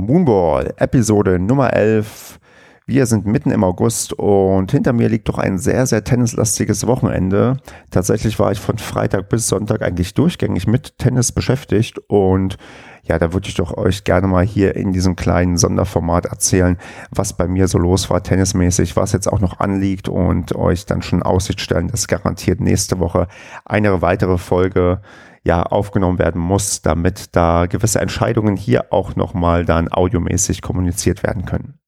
[0.00, 2.38] Moonball, Episode Nummer 11.
[2.86, 7.56] Wir sind mitten im August und hinter mir liegt doch ein sehr, sehr tennislastiges Wochenende.
[7.90, 12.58] Tatsächlich war ich von Freitag bis Sonntag eigentlich durchgängig mit Tennis beschäftigt und
[13.02, 16.78] ja, da würde ich doch euch gerne mal hier in diesem kleinen Sonderformat erzählen,
[17.10, 21.02] was bei mir so los war tennismäßig, was jetzt auch noch anliegt und euch dann
[21.02, 23.26] schon Aussicht stellen, dass garantiert nächste Woche
[23.64, 25.00] eine weitere Folge
[25.44, 31.44] ja aufgenommen werden muss, damit da gewisse Entscheidungen hier auch nochmal dann audiomäßig kommuniziert werden
[31.44, 31.78] können.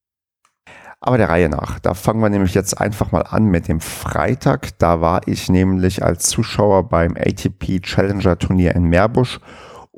[1.02, 4.78] Aber der Reihe nach, da fangen wir nämlich jetzt einfach mal an mit dem Freitag.
[4.78, 9.41] Da war ich nämlich als Zuschauer beim ATP Challenger Turnier in Meerbusch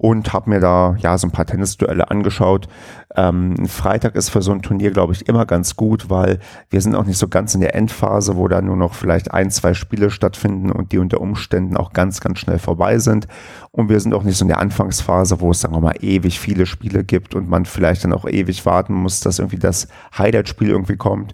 [0.02, 2.66] und habe mir da ja so ein paar Tennisduelle angeschaut.
[3.14, 6.96] Ähm, Freitag ist für so ein Turnier, glaube ich, immer ganz gut, weil wir sind
[6.96, 10.10] auch nicht so ganz in der Endphase, wo da nur noch vielleicht ein, zwei Spiele
[10.10, 13.28] stattfinden und die unter Umständen auch ganz, ganz schnell vorbei sind.
[13.70, 16.40] Und wir sind auch nicht so in der Anfangsphase, wo es, sagen wir mal, ewig
[16.40, 19.86] viele Spiele gibt und man vielleicht dann auch ewig warten muss, dass irgendwie das
[20.18, 21.32] Highlight-Spiel irgendwie kommt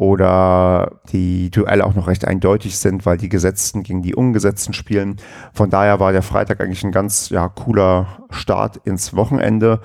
[0.00, 5.16] oder die Duelle auch noch recht eindeutig sind, weil die Gesetzten gegen die Ungesetzten spielen.
[5.52, 9.82] Von daher war der Freitag eigentlich ein ganz ja, cooler Start ins Wochenende.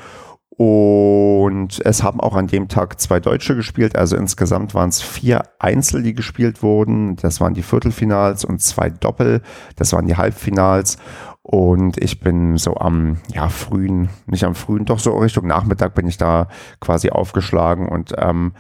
[0.52, 3.98] Und es haben auch an dem Tag zwei Deutsche gespielt.
[3.98, 7.18] Also insgesamt waren es vier Einzel, die gespielt wurden.
[7.18, 9.42] Das waren die Viertelfinals und zwei Doppel.
[9.76, 10.98] Das waren die Halbfinals.
[11.42, 16.08] Und ich bin so am ja, frühen, nicht am frühen, doch so Richtung Nachmittag bin
[16.08, 16.48] ich da
[16.80, 17.90] quasi aufgeschlagen.
[17.90, 18.54] Und ähm,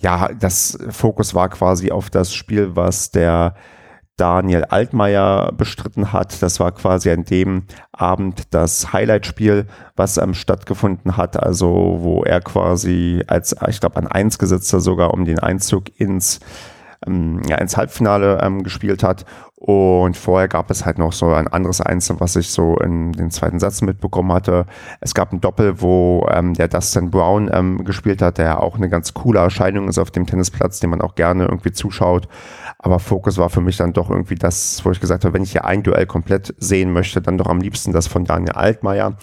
[0.00, 3.54] ja, das Fokus war quasi auf das Spiel, was der
[4.16, 6.42] Daniel Altmaier bestritten hat.
[6.42, 12.40] Das war quasi an dem Abend das Highlight-Spiel, was ähm, stattgefunden hat, also wo er
[12.42, 16.40] quasi als, ich glaube, an eins gesetzter sogar um den Einzug ins
[17.06, 19.24] ähm, ja, ins Halbfinale ähm, gespielt hat.
[19.56, 23.30] Und vorher gab es halt noch so ein anderes Einzel, was ich so in den
[23.30, 24.64] zweiten Satz mitbekommen hatte.
[25.00, 28.88] Es gab ein Doppel, wo ähm, der Dustin Brown ähm, gespielt hat, der auch eine
[28.88, 32.26] ganz coole Erscheinung ist auf dem Tennisplatz, den man auch gerne irgendwie zuschaut.
[32.78, 35.52] Aber Fokus war für mich dann doch irgendwie das, wo ich gesagt habe, wenn ich
[35.52, 39.16] hier ein Duell komplett sehen möchte, dann doch am liebsten das von Daniel Altmaier.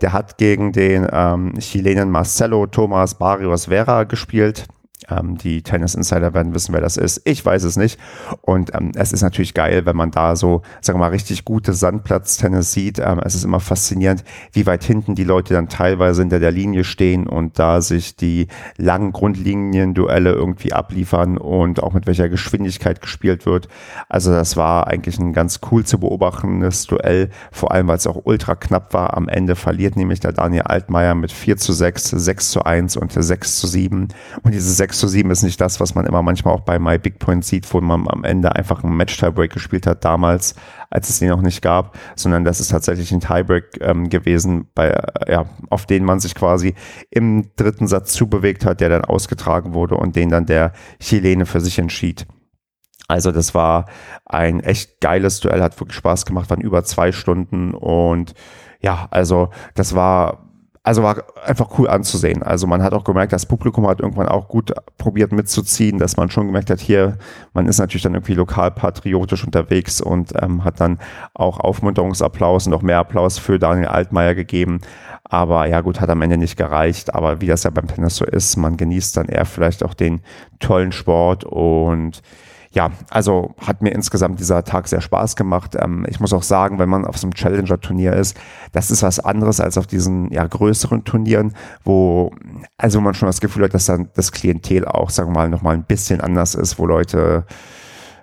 [0.00, 4.66] Der hat gegen den ähm, Chilenen Marcelo Thomas Barrios Vera gespielt.
[5.08, 7.20] Ähm, die Tennis Insider werden wissen, wer das ist.
[7.24, 7.98] Ich weiß es nicht.
[8.40, 11.72] Und ähm, es ist natürlich geil, wenn man da so, sagen wir mal, richtig gute
[11.72, 12.98] Sandplatz-Tennis sieht.
[12.98, 16.84] Ähm, es ist immer faszinierend, wie weit hinten die Leute dann teilweise hinter der Linie
[16.84, 23.46] stehen und da sich die langen Grundlinien-Duelle irgendwie abliefern und auch mit welcher Geschwindigkeit gespielt
[23.46, 23.68] wird.
[24.08, 28.22] Also das war eigentlich ein ganz cool zu beobachtendes Duell, vor allem weil es auch
[28.24, 29.16] ultra knapp war.
[29.16, 33.12] Am Ende verliert nämlich der Daniel Altmaier mit 4 zu 6, 6 zu 1 und
[33.12, 34.08] 6 zu 7.
[34.42, 36.98] Und diese 6 zu 7 ist nicht das, was man immer manchmal auch bei My
[36.98, 40.54] Big Point sieht, wo man am Ende einfach einen Match-Tiebreak gespielt hat damals,
[40.90, 44.88] als es den noch nicht gab, sondern das ist tatsächlich ein Tiebreak ähm, gewesen, bei,
[44.88, 46.74] äh, ja, auf den man sich quasi
[47.10, 51.60] im dritten Satz zubewegt hat, der dann ausgetragen wurde und den dann der Chilene für
[51.60, 52.26] sich entschied.
[53.06, 53.86] Also das war
[54.24, 58.34] ein echt geiles Duell, hat wirklich Spaß gemacht, waren über zwei Stunden und
[58.80, 60.43] ja, also das war
[60.84, 62.42] also war einfach cool anzusehen.
[62.42, 66.30] Also man hat auch gemerkt, das Publikum hat irgendwann auch gut probiert mitzuziehen, dass man
[66.30, 67.16] schon gemerkt hat, hier,
[67.54, 70.98] man ist natürlich dann irgendwie lokal patriotisch unterwegs und ähm, hat dann
[71.32, 74.80] auch Aufmunterungsapplaus und noch mehr Applaus für Daniel Altmaier gegeben.
[75.24, 77.14] Aber ja gut, hat am Ende nicht gereicht.
[77.14, 80.20] Aber wie das ja beim Tennis so ist, man genießt dann eher vielleicht auch den
[80.60, 82.20] tollen Sport und
[82.74, 85.76] ja, also hat mir insgesamt dieser Tag sehr Spaß gemacht.
[85.78, 88.36] Ähm, ich muss auch sagen, wenn man auf so einem Challenger-Turnier ist,
[88.72, 92.32] das ist was anderes als auf diesen ja, größeren Turnieren, wo
[92.76, 95.74] also man schon das Gefühl hat, dass dann das Klientel auch, sagen wir mal, nochmal
[95.74, 97.46] ein bisschen anders ist, wo Leute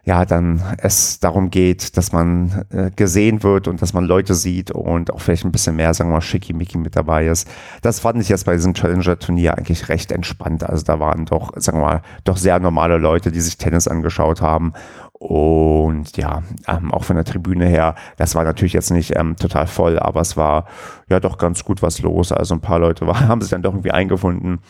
[0.04, 4.72] ja, dann es darum geht, dass man äh, gesehen wird und dass man Leute sieht
[4.72, 7.48] und auch vielleicht ein bisschen mehr, sagen wir mal, schickimicki mit dabei ist.
[7.82, 10.64] Das fand ich jetzt bei diesem Challenger-Turnier eigentlich recht entspannt.
[10.64, 14.42] Also da waren doch, sagen wir mal, doch sehr normale Leute, die sich Tennis angeschaut
[14.42, 14.74] haben.
[15.14, 19.68] Und ja, ähm, auch von der Tribüne her, das war natürlich jetzt nicht ähm, total
[19.68, 20.66] voll, aber es war
[21.10, 22.32] ja doch ganz gut was los.
[22.32, 24.62] Also ein paar Leute war, haben sich dann doch irgendwie eingefunden.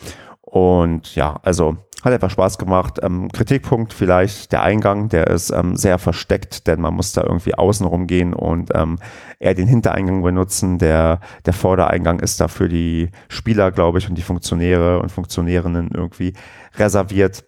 [0.52, 2.98] Und ja, also hat einfach Spaß gemacht.
[3.02, 7.54] Ähm, Kritikpunkt vielleicht der Eingang, der ist ähm, sehr versteckt, denn man muss da irgendwie
[7.54, 8.98] außen rumgehen und ähm,
[9.38, 10.76] eher den Hintereingang benutzen.
[10.76, 15.90] Der, der Vordereingang ist da für die Spieler, glaube ich, und die Funktionäre und Funktionärinnen
[15.94, 16.34] irgendwie
[16.74, 17.44] reserviert.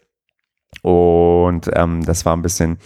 [0.81, 2.79] Und ähm, das war ein bisschen,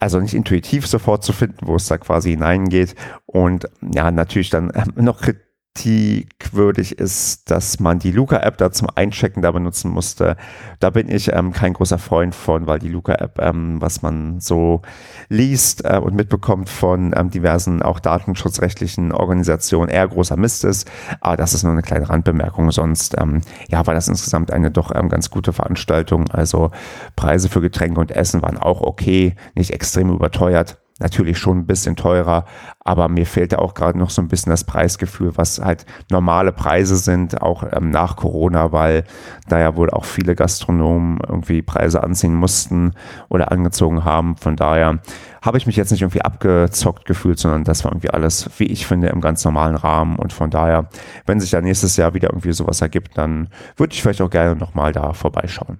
[0.00, 2.96] also nicht intuitiv sofort zu finden, wo es da quasi hineingeht.
[3.26, 8.88] Und ja, natürlich dann äh, noch Kritik kritikwürdig ist, dass man die Luca-App da zum
[8.94, 10.36] Einchecken da benutzen musste.
[10.80, 14.82] Da bin ich ähm, kein großer Freund von, weil die Luca-App, ähm, was man so
[15.28, 20.90] liest äh, und mitbekommt von ähm, diversen auch datenschutzrechtlichen Organisationen, eher großer Mist ist.
[21.20, 22.70] Aber das ist nur eine kleine Randbemerkung.
[22.70, 26.30] Sonst ähm, ja, war das insgesamt eine doch ähm, ganz gute Veranstaltung.
[26.30, 26.70] Also
[27.16, 31.96] Preise für Getränke und Essen waren auch okay, nicht extrem überteuert natürlich schon ein bisschen
[31.96, 32.44] teurer,
[32.80, 36.52] aber mir fehlt ja auch gerade noch so ein bisschen das Preisgefühl, was halt normale
[36.52, 39.04] Preise sind, auch ähm, nach Corona, weil
[39.48, 42.92] da ja wohl auch viele Gastronomen irgendwie Preise anziehen mussten
[43.28, 44.36] oder angezogen haben.
[44.36, 45.00] Von daher
[45.42, 48.86] habe ich mich jetzt nicht irgendwie abgezockt gefühlt, sondern das war irgendwie alles, wie ich
[48.86, 50.16] finde, im ganz normalen Rahmen.
[50.16, 50.88] Und von daher,
[51.26, 54.56] wenn sich da nächstes Jahr wieder irgendwie sowas ergibt, dann würde ich vielleicht auch gerne
[54.56, 55.78] nochmal da vorbeischauen.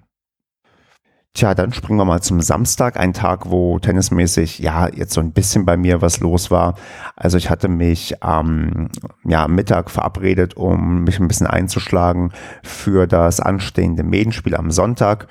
[1.35, 5.33] Tja, dann springen wir mal zum Samstag, ein Tag, wo tennismäßig ja jetzt so ein
[5.33, 6.75] bisschen bei mir was los war.
[7.17, 8.91] Also ich hatte mich am
[9.25, 12.33] ja, Mittag verabredet, um mich ein bisschen einzuschlagen
[12.63, 15.27] für das anstehende Medenspiel am Sonntag.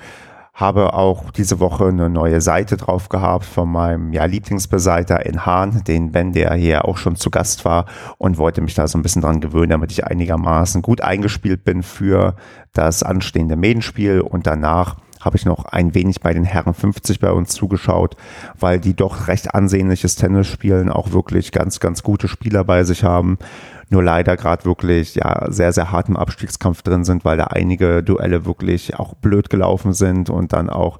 [0.52, 5.84] Habe auch diese Woche eine neue Seite drauf gehabt von meinem ja, Lieblingsbeseiter in Hahn,
[5.84, 7.86] den Ben, der hier auch schon zu Gast war
[8.18, 11.84] und wollte mich da so ein bisschen dran gewöhnen, damit ich einigermaßen gut eingespielt bin
[11.84, 12.34] für
[12.72, 17.30] das anstehende Medenspiel und danach habe ich noch ein wenig bei den Herren 50 bei
[17.30, 18.16] uns zugeschaut,
[18.58, 23.04] weil die doch recht ansehnliches Tennis spielen, auch wirklich ganz, ganz gute Spieler bei sich
[23.04, 23.38] haben.
[23.88, 28.02] Nur leider gerade wirklich ja sehr, sehr hart im Abstiegskampf drin sind, weil da einige
[28.02, 30.98] Duelle wirklich auch blöd gelaufen sind und dann auch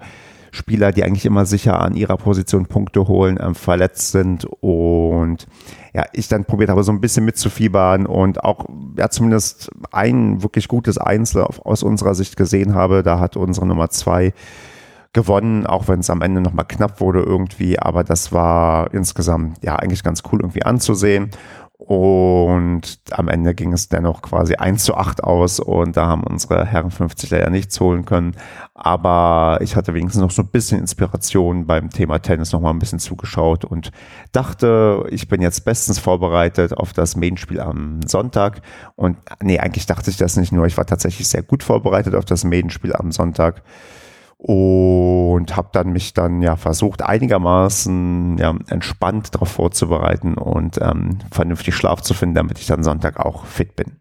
[0.52, 5.46] Spieler, die eigentlich immer sicher an ihrer Position Punkte holen, ähm, verletzt sind und
[5.94, 8.66] ja, ich dann probiert habe, so ein bisschen mitzufiebern und auch
[8.96, 13.02] ja zumindest ein wirklich gutes Einzel aus unserer Sicht gesehen habe.
[13.02, 14.34] Da hat unsere Nummer zwei
[15.14, 19.76] gewonnen, auch wenn es am Ende nochmal knapp wurde irgendwie, aber das war insgesamt ja
[19.76, 21.30] eigentlich ganz cool irgendwie anzusehen.
[21.84, 26.64] Und am Ende ging es dennoch quasi 1 zu 8 aus und da haben unsere
[26.64, 28.36] Herren 50 leider nichts holen können.
[28.72, 33.00] Aber ich hatte wenigstens noch so ein bisschen Inspiration beim Thema Tennis nochmal ein bisschen
[33.00, 33.90] zugeschaut und
[34.30, 38.62] dachte, ich bin jetzt bestens vorbereitet auf das Main-Spiel am Sonntag.
[38.94, 40.66] Und nee, eigentlich dachte ich das nicht nur.
[40.66, 43.62] Ich war tatsächlich sehr gut vorbereitet auf das Main-Spiel am Sonntag
[44.44, 51.76] und habe dann mich dann ja versucht einigermaßen ja, entspannt darauf vorzubereiten und ähm, vernünftig
[51.76, 53.98] Schlaf zu finden, damit ich dann Sonntag auch fit bin.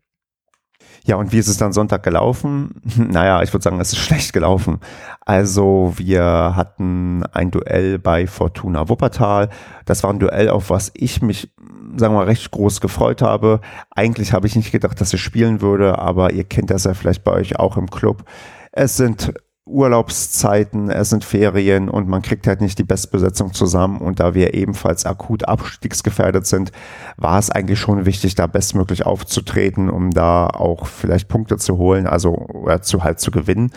[1.03, 2.81] Ja, und wie ist es dann Sonntag gelaufen?
[2.97, 4.79] Naja, ich würde sagen, es ist schlecht gelaufen.
[5.23, 9.49] Also wir hatten ein Duell bei Fortuna Wuppertal.
[9.85, 11.53] Das war ein Duell, auf was ich mich,
[11.97, 13.61] sagen wir mal, recht groß gefreut habe.
[13.91, 17.23] Eigentlich habe ich nicht gedacht, dass ich spielen würde, aber ihr kennt das ja vielleicht
[17.23, 18.23] bei euch auch im Club.
[18.71, 19.33] Es sind
[19.71, 24.00] Urlaubszeiten, es sind Ferien und man kriegt halt nicht die Bestbesetzung zusammen.
[24.00, 26.71] Und da wir ebenfalls akut abstiegsgefährdet sind,
[27.18, 32.07] war es eigentlich schon wichtig, da bestmöglich aufzutreten, um da auch vielleicht Punkte zu holen,
[32.07, 33.71] also oder zu halt zu gewinnen.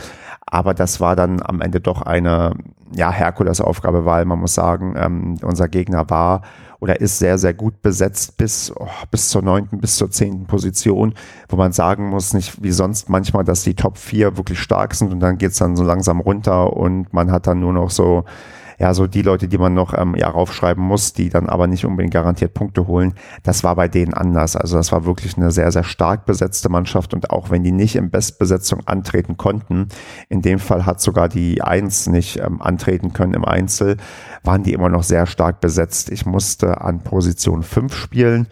[0.46, 2.54] Aber das war dann am Ende doch eine
[2.96, 6.42] ja, Herkulesaufgabe, weil man muss sagen, ähm, unser Gegner war
[6.80, 11.14] oder ist sehr, sehr gut besetzt bis, oh, bis zur neunten, bis zur zehnten Position,
[11.48, 15.12] wo man sagen muss, nicht wie sonst manchmal, dass die Top 4 wirklich stark sind
[15.12, 18.24] und dann geht's dann so langsam runter und man hat dann nur noch so
[18.78, 21.84] ja, so die Leute, die man noch ähm, ja, raufschreiben muss, die dann aber nicht
[21.84, 24.56] unbedingt garantiert Punkte holen, das war bei denen anders.
[24.56, 27.96] Also das war wirklich eine sehr, sehr stark besetzte Mannschaft und auch wenn die nicht
[27.96, 29.88] in Bestbesetzung antreten konnten,
[30.28, 33.96] in dem Fall hat sogar die Eins nicht ähm, antreten können im Einzel,
[34.42, 36.10] waren die immer noch sehr stark besetzt.
[36.10, 38.48] Ich musste an Position 5 spielen.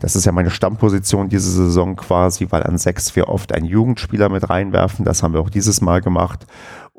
[0.00, 4.28] Das ist ja meine Stammposition diese Saison quasi, weil an 6 wir oft einen Jugendspieler
[4.28, 5.04] mit reinwerfen.
[5.04, 6.46] Das haben wir auch dieses Mal gemacht.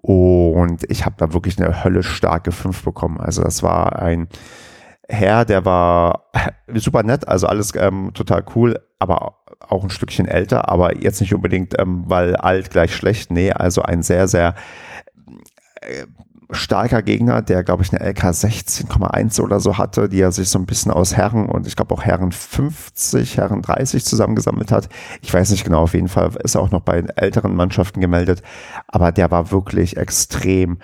[0.05, 3.19] Und ich habe da wirklich eine höllisch starke 5 bekommen.
[3.19, 4.27] Also das war ein
[5.09, 6.25] Herr, der war
[6.75, 11.33] super nett, also alles ähm, total cool, aber auch ein Stückchen älter, aber jetzt nicht
[11.33, 13.31] unbedingt, ähm, weil alt gleich schlecht.
[13.31, 14.53] Nee, also ein sehr, sehr
[15.81, 16.05] äh,
[16.51, 20.59] starker Gegner, der, glaube ich, eine LK 16,1 oder so hatte, die er sich so
[20.59, 24.89] ein bisschen aus Herren und ich glaube auch Herren 50, Herren 30 zusammengesammelt hat.
[25.21, 28.41] Ich weiß nicht genau, auf jeden Fall ist er auch noch bei älteren Mannschaften gemeldet,
[28.87, 30.77] aber der war wirklich extrem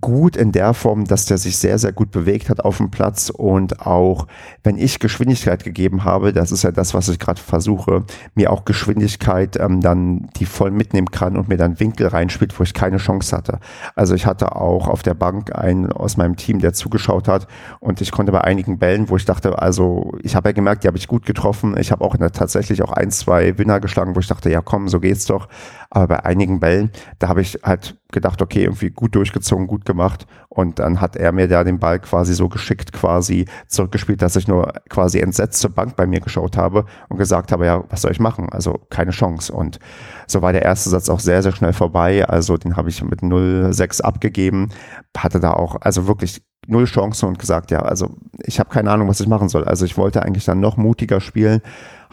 [0.00, 3.30] gut in der Form, dass der sich sehr, sehr gut bewegt hat auf dem Platz
[3.30, 4.26] und auch,
[4.62, 8.64] wenn ich Geschwindigkeit gegeben habe, das ist ja das, was ich gerade versuche, mir auch
[8.64, 12.96] Geschwindigkeit ähm, dann die voll mitnehmen kann und mir dann Winkel reinspielt, wo ich keine
[12.96, 13.60] Chance hatte.
[13.94, 17.46] Also ich hatte auch auf der Bank einen aus meinem Team, der zugeschaut hat
[17.80, 20.88] und ich konnte bei einigen Bällen, wo ich dachte, also ich habe ja gemerkt, die
[20.88, 21.76] habe ich gut getroffen.
[21.78, 24.88] Ich habe auch der, tatsächlich auch ein, zwei Winner geschlagen, wo ich dachte, ja komm,
[24.88, 25.48] so geht's doch.
[25.94, 30.26] Aber bei einigen Bällen, da habe ich halt gedacht, okay, irgendwie gut durchgezogen, gut gemacht.
[30.48, 34.48] Und dann hat er mir da den Ball quasi so geschickt quasi zurückgespielt, dass ich
[34.48, 38.10] nur quasi entsetzt zur Bank bei mir geschaut habe und gesagt habe, ja, was soll
[38.10, 38.48] ich machen?
[38.50, 39.52] Also keine Chance.
[39.52, 39.78] Und
[40.26, 42.26] so war der erste Satz auch sehr, sehr schnell vorbei.
[42.28, 44.70] Also den habe ich mit 0,6 abgegeben.
[45.16, 48.10] Hatte da auch, also wirklich null Chance und gesagt, ja, also
[48.42, 49.64] ich habe keine Ahnung, was ich machen soll.
[49.64, 51.60] Also ich wollte eigentlich dann noch mutiger spielen,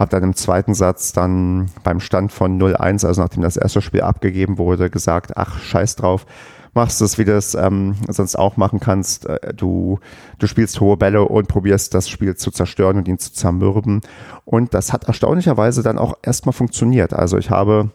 [0.02, 4.02] habe dann im zweiten Satz dann beim Stand von 0-1, also nachdem das erste Spiel
[4.02, 6.26] abgegeben wurde, gesagt, ach, scheiß drauf,
[6.74, 9.28] machst es, wie du es ähm, sonst auch machen kannst.
[9.28, 10.00] Äh, du,
[10.40, 14.02] du spielst hohe Bälle und probierst das Spiel zu zerstören und ihn zu zermürben.
[14.44, 17.14] Und das hat erstaunlicherweise dann auch erstmal funktioniert.
[17.14, 17.92] Also ich habe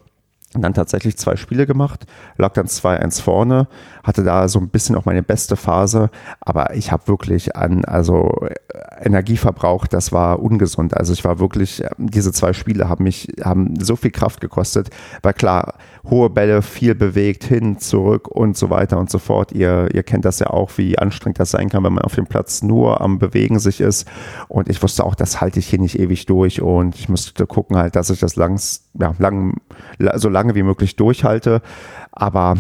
[0.63, 3.69] dann tatsächlich zwei Spiele gemacht, lag dann 2-1 vorne,
[4.03, 6.11] hatte da so ein bisschen auch meine beste Phase,
[6.41, 10.97] aber ich habe wirklich an, also äh, Energie verbraucht, das war ungesund.
[10.97, 14.91] Also ich war wirklich, äh, diese zwei Spiele haben mich, haben so viel Kraft gekostet,
[15.23, 15.75] weil klar,
[16.09, 19.53] hohe Bälle, viel bewegt, hin, zurück und so weiter und so fort.
[19.53, 22.27] Ihr, ihr kennt das ja auch, wie anstrengend das sein kann, wenn man auf dem
[22.27, 24.07] Platz nur am Bewegen sich ist.
[24.49, 27.77] Und ich wusste auch, das halte ich hier nicht ewig durch und ich musste gucken
[27.77, 29.61] halt, dass ich das langs, ja, lang,
[30.15, 31.63] so lange wie möglich durchhalte.
[32.13, 32.55] Aber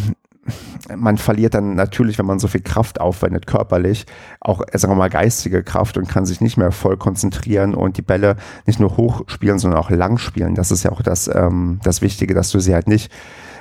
[0.95, 4.07] man verliert dann natürlich, wenn man so viel Kraft aufwendet, körperlich,
[4.41, 8.03] auch, sagen wir mal, geistige Kraft und kann sich nicht mehr voll konzentrieren und die
[8.03, 8.37] Bälle
[8.67, 10.55] nicht nur hoch spielen, sondern auch lang spielen.
[10.55, 13.11] Das ist ja auch das, ähm, das Wichtige, dass du sie halt nicht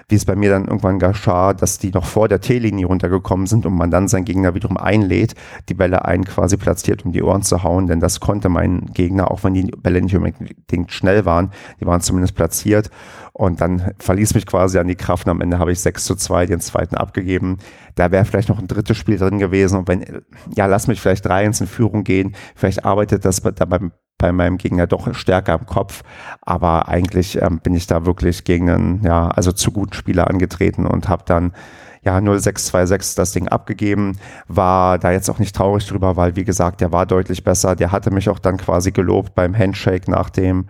[0.08, 3.66] wie es bei mir dann irgendwann geschah, dass die noch vor der T-Linie runtergekommen sind
[3.66, 5.34] und man dann seinen Gegner wiederum einlädt,
[5.70, 9.32] die Bälle einen quasi platziert, um die Ohren zu hauen, denn das konnte mein Gegner,
[9.32, 12.90] auch wenn die Bälle nicht unbedingt schnell waren, die waren zumindest platziert.
[13.34, 16.16] Und dann verließ mich quasi an die Kraft und am Ende habe ich 6 zu
[16.16, 17.58] 2 den zweiten abgegeben.
[17.96, 19.80] Da wäre vielleicht noch ein drittes Spiel drin gewesen.
[19.80, 20.06] Und wenn,
[20.56, 24.58] ja, lass mich vielleicht 3-1 in Führung gehen, vielleicht arbeitet das da beim bei meinem
[24.58, 26.04] Gegner doch stärker im Kopf.
[26.42, 30.86] Aber eigentlich ähm, bin ich da wirklich gegen einen, ja, also zu guten Spieler angetreten
[30.86, 31.54] und habe dann
[32.04, 34.18] ja 0626 das Ding abgegeben,
[34.48, 37.76] war da jetzt auch nicht traurig drüber, weil wie gesagt, der war deutlich besser.
[37.76, 40.68] Der hatte mich auch dann quasi gelobt beim Handshake nach dem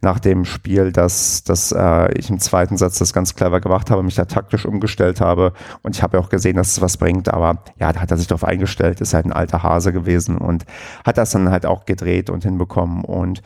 [0.00, 4.02] nach dem Spiel, dass, dass äh, ich im zweiten Satz das ganz clever gemacht habe,
[4.02, 5.52] mich da taktisch umgestellt habe
[5.82, 8.16] und ich habe ja auch gesehen, dass es was bringt, aber ja, da hat er
[8.16, 10.64] sich darauf eingestellt, ist halt ein alter Hase gewesen und
[11.04, 13.42] hat das dann halt auch gedreht und hinbekommen und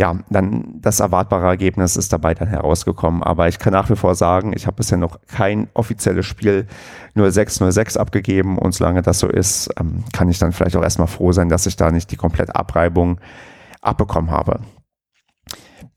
[0.00, 3.22] ja, dann das erwartbare Ergebnis ist dabei dann herausgekommen.
[3.22, 6.66] Aber ich kann nach wie vor sagen, ich habe bisher noch kein offizielles Spiel
[7.16, 11.32] 0606 abgegeben und solange das so ist, ähm, kann ich dann vielleicht auch erstmal froh
[11.32, 13.20] sein, dass ich da nicht die komplette Abreibung
[13.82, 14.60] abbekommen habe.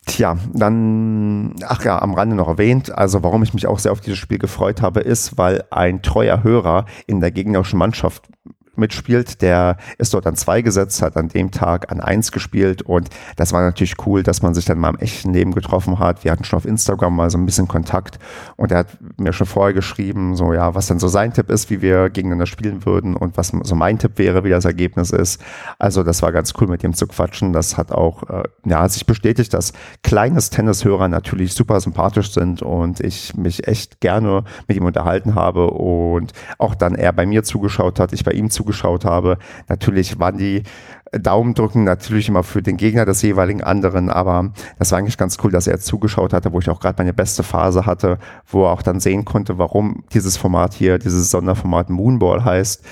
[0.06, 4.02] Tja, dann, ach ja, am Rande noch erwähnt, also warum ich mich auch sehr auf
[4.02, 8.28] dieses Spiel gefreut habe, ist, weil ein treuer Hörer in der gegnerischen Mannschaft
[8.75, 13.10] mitspielt, der ist dort an zwei gesetzt, hat an dem Tag an eins gespielt und
[13.36, 16.24] das war natürlich cool, dass man sich dann mal im echten Leben getroffen hat.
[16.24, 18.20] Wir hatten schon auf Instagram mal so ein bisschen Kontakt
[18.56, 21.70] und er hat mir schon vorher geschrieben, so ja, was denn so sein Tipp ist,
[21.70, 25.42] wie wir gegeneinander spielen würden und was so mein Tipp wäre, wie das Ergebnis ist.
[25.77, 27.53] Also das war ganz cool mit ihm zu quatschen.
[27.53, 33.00] Das hat auch, äh, ja, sich bestätigt, dass kleines Tennishörer natürlich super sympathisch sind und
[33.00, 38.00] ich mich echt gerne mit ihm unterhalten habe und auch dann er bei mir zugeschaut
[38.00, 39.38] hat, ich bei ihm zugeschaut zugeschaut habe.
[39.67, 40.63] Natürlich waren die
[41.12, 45.51] Daumendrücken natürlich immer für den Gegner des jeweiligen anderen, aber das war eigentlich ganz cool,
[45.51, 48.17] dass er zugeschaut hatte, wo ich auch gerade meine beste Phase hatte,
[48.48, 52.84] wo er auch dann sehen konnte, warum dieses Format hier, dieses Sonderformat Moonball heißt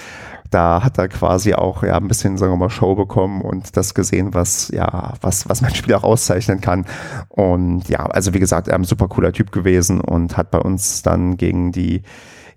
[0.52, 3.94] da hat er quasi auch ja ein bisschen, sagen wir mal, Show bekommen und das
[3.94, 6.86] gesehen, was ja, was, was mein Spiel auch auszeichnen kann.
[7.30, 10.60] Und ja, also wie gesagt, er ist ein super cooler Typ gewesen und hat bei
[10.60, 12.04] uns dann gegen die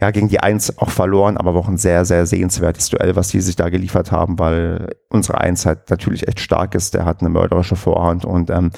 [0.00, 3.40] ja, gegen die Eins auch verloren, aber auch ein sehr, sehr sehenswertes Duell, was die
[3.40, 6.94] sich da geliefert haben, weil unsere Eins halt natürlich echt stark ist.
[6.94, 8.70] Der hat eine mörderische Vorhand und ähm,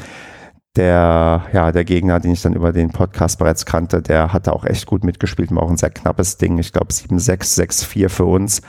[0.76, 4.64] der, ja, der Gegner, den ich dann über den Podcast bereits kannte, der hatte auch
[4.64, 6.58] echt gut mitgespielt, war auch ein sehr knappes Ding.
[6.58, 8.60] Ich glaube 7-6, 6-4 für uns.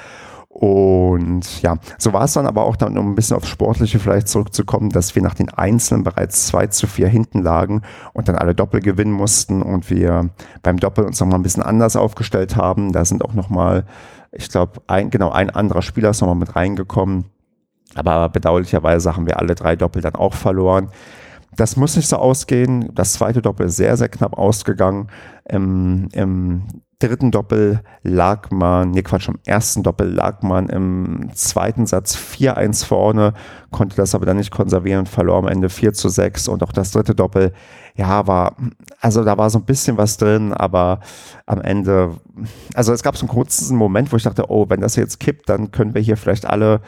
[0.60, 4.28] Und ja, so war es dann aber auch dann, um ein bisschen aufs Sportliche vielleicht
[4.28, 7.84] zurückzukommen, dass wir nach den Einzelnen bereits 2 zu 4 hinten lagen
[8.14, 10.32] und dann alle Doppel gewinnen mussten und wir
[10.64, 12.92] beim Doppel uns nochmal ein bisschen anders aufgestellt haben.
[12.92, 13.86] Da sind auch nochmal,
[14.32, 17.26] ich glaube, ein, genau, ein anderer Spieler ist nochmal mit reingekommen.
[17.94, 20.90] Aber bedauerlicherweise haben wir alle drei Doppel dann auch verloren.
[21.56, 22.90] Das muss nicht so ausgehen.
[22.96, 25.10] Das zweite Doppel ist sehr, sehr knapp ausgegangen.
[25.48, 26.64] Im, im
[27.00, 32.86] dritten Doppel lag man, nee Quatsch, im ersten Doppel lag man im zweiten Satz 4-1
[32.86, 33.34] vorne,
[33.70, 36.72] konnte das aber dann nicht konservieren und verlor am Ende 4 zu 6 und auch
[36.72, 37.54] das dritte Doppel,
[37.96, 38.56] ja, war,
[39.00, 41.00] also da war so ein bisschen was drin, aber
[41.46, 42.16] am Ende,
[42.74, 45.50] also es gab so einen kurzen Moment, wo ich dachte, oh, wenn das jetzt kippt,
[45.50, 46.82] dann können wir hier vielleicht alle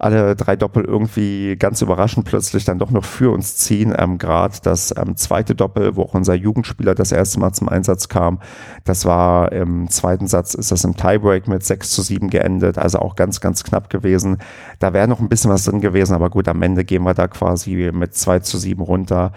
[0.00, 3.94] alle drei Doppel irgendwie ganz überraschend plötzlich dann doch noch für uns ziehen.
[3.96, 8.08] Ähm, Gerade das ähm, zweite Doppel, wo auch unser Jugendspieler das erste Mal zum Einsatz
[8.08, 8.40] kam,
[8.84, 12.98] das war im zweiten Satz, ist das im Tiebreak mit 6 zu 7 geendet, also
[12.98, 14.38] auch ganz, ganz knapp gewesen.
[14.78, 17.28] Da wäre noch ein bisschen was drin gewesen, aber gut, am Ende gehen wir da
[17.28, 19.32] quasi mit 2 zu 7 runter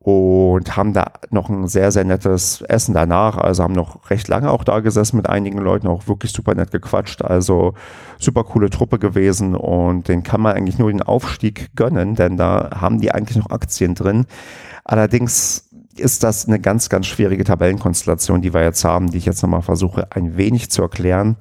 [0.00, 3.36] und haben da noch ein sehr, sehr nettes Essen danach.
[3.36, 6.70] Also haben noch recht lange auch da gesessen mit einigen Leuten, auch wirklich super nett
[6.70, 7.22] gequatscht.
[7.22, 7.74] Also
[8.18, 12.70] super coole Truppe gewesen und den kann man eigentlich nur den Aufstieg gönnen, denn da
[12.80, 14.26] haben die eigentlich noch Aktien drin.
[14.84, 19.42] Allerdings ist das eine ganz, ganz schwierige Tabellenkonstellation, die wir jetzt haben, die ich jetzt
[19.42, 21.36] nochmal versuche ein wenig zu erklären.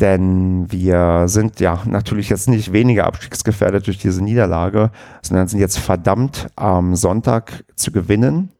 [0.00, 4.90] Denn wir sind ja natürlich jetzt nicht weniger abstiegsgefährdet durch diese Niederlage,
[5.22, 8.50] sondern sind jetzt verdammt am Sonntag zu gewinnen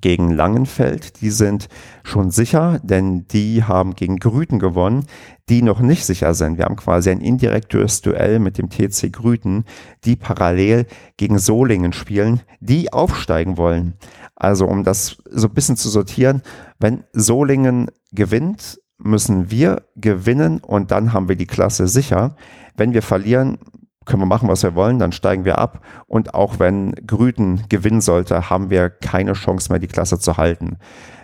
[0.00, 1.20] gegen Langenfeld.
[1.20, 1.68] Die sind
[2.02, 5.06] schon sicher, denn die haben gegen Grüten gewonnen,
[5.48, 6.58] die noch nicht sicher sind.
[6.58, 9.64] Wir haben quasi ein indirektes Duell mit dem TC Grüten,
[10.04, 13.94] die parallel gegen Solingen spielen, die aufsteigen wollen.
[14.34, 16.42] Also um das so ein bisschen zu sortieren,
[16.78, 22.36] wenn Solingen gewinnt, müssen wir gewinnen und dann haben wir die Klasse sicher.
[22.76, 23.58] Wenn wir verlieren,
[24.04, 25.80] können wir machen, was wir wollen, dann steigen wir ab.
[26.06, 30.78] Und auch wenn Grüten gewinnen sollte, haben wir keine Chance mehr, die Klasse zu halten.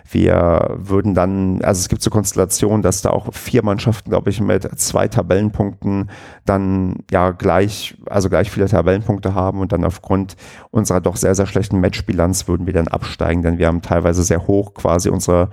[0.09, 4.41] Wir würden dann, also es gibt so Konstellationen, dass da auch vier Mannschaften, glaube ich,
[4.41, 6.09] mit zwei Tabellenpunkten
[6.45, 10.35] dann ja gleich, also gleich viele Tabellenpunkte haben und dann aufgrund
[10.71, 14.47] unserer doch sehr, sehr schlechten Matchbilanz würden wir dann absteigen, denn wir haben teilweise sehr
[14.47, 15.49] hoch quasi unsere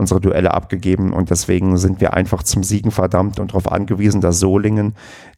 [0.00, 4.40] unsere Duelle abgegeben und deswegen sind wir einfach zum Siegen verdammt und darauf angewiesen, dass
[4.40, 4.94] Solingen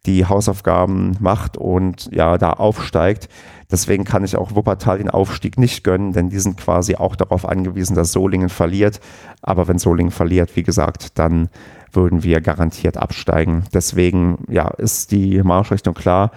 [0.07, 3.29] die Hausaufgaben macht und ja da aufsteigt.
[3.71, 7.49] Deswegen kann ich auch Wuppertal den Aufstieg nicht gönnen, denn die sind quasi auch darauf
[7.49, 9.01] angewiesen, dass Solingen verliert.
[9.43, 11.49] Aber wenn Solingen verliert, wie gesagt, dann
[11.91, 13.65] würden wir garantiert absteigen.
[13.75, 16.31] Deswegen ja, ist die Marschrichtung klar.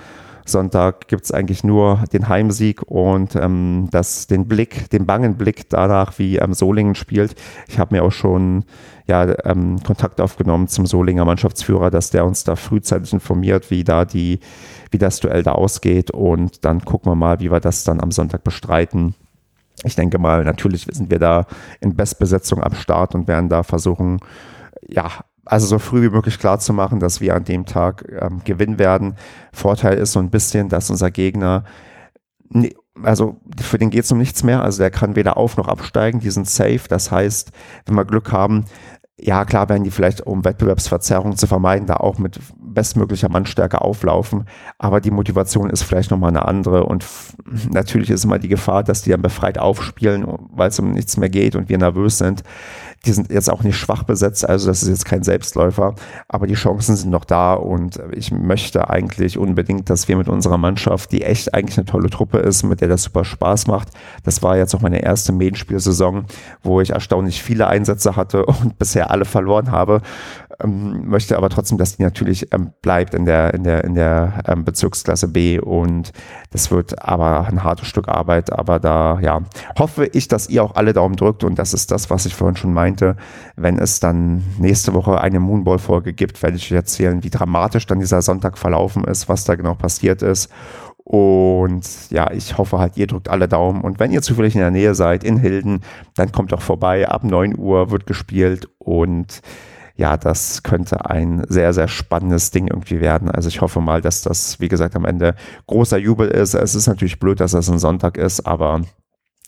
[0.46, 5.70] Sonntag gibt es eigentlich nur den Heimsieg und ähm, das, den Blick, den bangen Blick
[5.70, 7.36] danach, wie ähm, Solingen spielt.
[7.68, 8.64] Ich habe mir auch schon
[9.08, 14.06] ja, ähm, Kontakt aufgenommen zum Solinger Mannschaftsführer, dass der uns da frühzeitig informiert, wie da
[14.06, 14.40] die,
[14.92, 18.12] wie das Duell da ausgeht und dann gucken wir mal, wie wir das dann am
[18.12, 19.16] Sonntag bestreiten.
[19.84, 21.48] Ich denke mal, natürlich sind wir da
[21.82, 24.20] in Bestbesetzung am Start und werden da versuchen,
[24.88, 25.10] ja,
[25.46, 28.80] also so früh wie möglich klar zu machen, dass wir an dem Tag ähm, gewinnen
[28.80, 29.16] werden.
[29.54, 31.64] Vorteil ist so ein bisschen, dass unser Gegner,
[33.04, 36.20] also für den geht es um nichts mehr, also der kann weder auf noch absteigen,
[36.20, 36.82] die sind safe.
[36.90, 37.52] Das heißt,
[37.86, 38.66] wenn wir Glück haben,
[39.18, 44.44] ja, klar werden die vielleicht, um Wettbewerbsverzerrung zu vermeiden, da auch mit bestmöglicher Mannstärke auflaufen.
[44.78, 46.84] Aber die Motivation ist vielleicht nochmal eine andere.
[46.84, 47.06] Und
[47.72, 51.30] natürlich ist immer die Gefahr, dass die dann befreit aufspielen, weil es um nichts mehr
[51.30, 52.44] geht und wir nervös sind.
[53.06, 55.94] Die sind jetzt auch nicht schwach besetzt, also das ist jetzt kein Selbstläufer,
[56.28, 60.58] aber die Chancen sind noch da und ich möchte eigentlich unbedingt, dass wir mit unserer
[60.58, 63.90] Mannschaft, die echt eigentlich eine tolle Truppe ist, mit der das super Spaß macht.
[64.24, 66.26] Das war jetzt auch meine erste Medienspielsaison,
[66.64, 70.02] wo ich erstaunlich viele Einsätze hatte und bisher alle verloren habe.
[70.64, 74.44] Ähm, möchte aber trotzdem, dass die natürlich ähm, bleibt in der, in der, in der
[74.48, 76.12] ähm, Bezirksklasse B und
[76.52, 79.42] das wird aber ein hartes Stück Arbeit, aber da, ja,
[79.78, 82.56] hoffe ich, dass ihr auch alle Daumen drückt und das ist das, was ich vorhin
[82.56, 83.18] schon meinte.
[83.58, 88.00] Wenn es dann nächste Woche eine Moonball-Folge gibt, werde ich euch erzählen, wie dramatisch dann
[88.00, 90.50] dieser Sonntag verlaufen ist, was da genau passiert ist
[91.06, 93.82] und ja, ich hoffe halt, ihr drückt alle Daumen.
[93.82, 95.82] Und wenn ihr zufällig in der Nähe seid, in Hilden,
[96.16, 97.08] dann kommt doch vorbei.
[97.08, 99.44] Ab 9 Uhr wird gespielt und
[99.96, 103.30] ja, das könnte ein sehr, sehr spannendes Ding irgendwie werden.
[103.30, 105.36] Also ich hoffe mal, dass das, wie gesagt, am Ende
[105.68, 106.56] großer Jubel ist.
[106.56, 108.82] Es ist natürlich blöd, dass das ein Sonntag ist, aber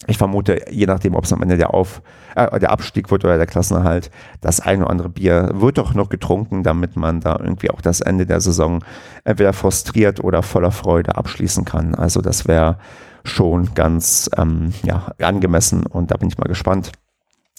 [0.05, 2.03] ich vermute, je nachdem, ob es am Ende der, Auf,
[2.35, 6.09] äh, der Abstieg wird oder der Klassenerhalt, das ein oder andere Bier wird doch noch
[6.09, 8.83] getrunken, damit man da irgendwie auch das Ende der Saison
[9.23, 11.95] entweder frustriert oder voller Freude abschließen kann.
[11.95, 12.77] Also das wäre
[13.23, 16.91] schon ganz ähm, ja, angemessen und da bin ich mal gespannt,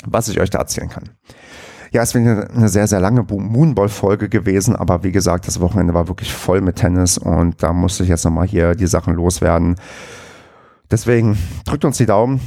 [0.06, 1.10] was ich euch da erzählen kann.
[1.90, 6.06] Ja, es wäre eine sehr, sehr lange Moonball-Folge gewesen, aber wie gesagt, das Wochenende war
[6.06, 9.76] wirklich voll mit Tennis und da musste ich jetzt nochmal hier die Sachen loswerden.
[10.90, 12.40] Deswegen drückt uns die Daumen.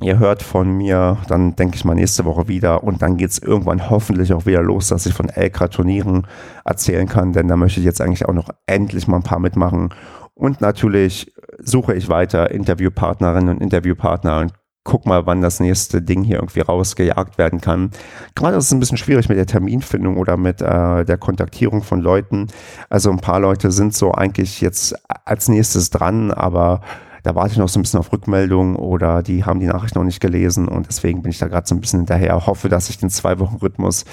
[0.00, 3.38] Ihr hört von mir, dann denke ich mal nächste Woche wieder und dann geht es
[3.38, 6.26] irgendwann hoffentlich auch wieder los, dass ich von Elkra-Turnieren
[6.64, 9.94] erzählen kann, denn da möchte ich jetzt eigentlich auch noch endlich mal ein paar mitmachen.
[10.34, 14.52] Und natürlich suche ich weiter Interviewpartnerinnen und Interviewpartner und
[14.84, 17.90] guck mal, wann das nächste Ding hier irgendwie rausgejagt werden kann.
[18.34, 22.00] Gerade ist es ein bisschen schwierig mit der Terminfindung oder mit äh, der Kontaktierung von
[22.00, 22.48] Leuten.
[22.88, 26.80] Also ein paar Leute sind so eigentlich jetzt als nächstes dran, aber
[27.22, 30.04] da warte ich noch so ein bisschen auf Rückmeldung oder die haben die Nachricht noch
[30.04, 32.46] nicht gelesen und deswegen bin ich da gerade so ein bisschen hinterher.
[32.46, 34.04] Hoffe, dass ich den zwei Wochen Rhythmus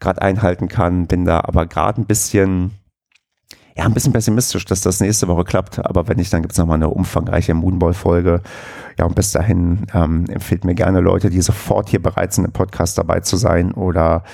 [0.00, 2.72] gerade einhalten kann, bin da aber gerade ein bisschen
[3.76, 5.84] ja, ein bisschen pessimistisch, dass das nächste Woche klappt.
[5.84, 8.40] Aber wenn nicht, dann gibt es nochmal eine umfangreiche Moonball-Folge.
[8.98, 12.52] Ja, und bis dahin ähm, empfiehlt mir gerne Leute, die sofort hier bereit sind, im
[12.52, 13.72] Podcast dabei zu sein.
[13.72, 14.24] Oder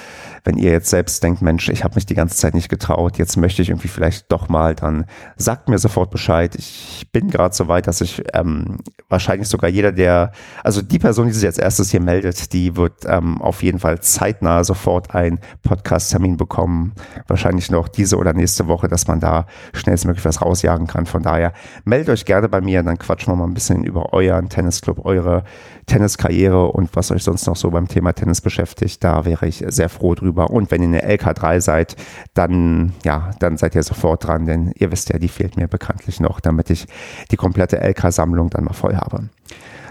[0.45, 3.37] wenn ihr jetzt selbst denkt, Mensch, ich habe mich die ganze Zeit nicht getraut, jetzt
[3.37, 6.55] möchte ich irgendwie vielleicht doch mal, dann sagt mir sofort Bescheid.
[6.55, 11.27] Ich bin gerade so weit, dass ich ähm, wahrscheinlich sogar jeder, der, also die Person,
[11.27, 15.41] die sich als erstes hier meldet, die wird ähm, auf jeden Fall zeitnah sofort einen
[15.63, 16.93] Podcast-Termin bekommen.
[17.27, 21.07] Wahrscheinlich noch diese oder nächste Woche, dass man da schnellstmöglich was rausjagen kann.
[21.07, 21.53] Von daher
[21.85, 25.45] meldet euch gerne bei mir, dann quatschen wir mal ein bisschen über euren Tennisclub, eure
[25.87, 29.03] Tenniskarriere und was euch sonst noch so beim Thema Tennis beschäftigt.
[29.03, 30.51] Da wäre ich sehr froh drüber.
[30.51, 31.97] Und wenn ihr eine LK3 seid,
[32.35, 36.21] dann, ja, dann seid ihr sofort dran, denn ihr wisst ja, die fehlt mir bekanntlich
[36.21, 36.87] noch, damit ich
[37.31, 39.29] die komplette LK-Sammlung dann mal voll habe.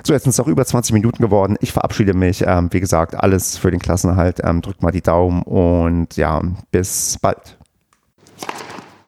[0.05, 1.57] So, jetzt sind es auch über 20 Minuten geworden.
[1.59, 2.43] Ich verabschiede mich.
[2.47, 4.41] Ähm, wie gesagt, alles für den Klassenerhalt.
[4.43, 7.57] Ähm, drückt mal die Daumen und ja, bis bald.